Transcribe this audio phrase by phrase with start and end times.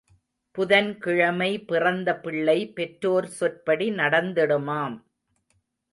[0.55, 4.97] புதன் கிழமை பிறந்த பிள்ளை பெற்றோர் சொற்படி நடந்திடுமாம்.